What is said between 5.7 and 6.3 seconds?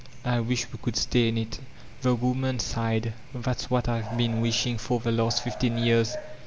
years."